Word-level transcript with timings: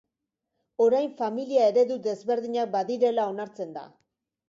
Orain 0.85 1.13
familia 1.19 1.69
eredu 1.73 1.99
desberdinak 2.09 2.75
badirela 2.79 3.31
onartzen 3.37 3.81
da. 3.81 3.89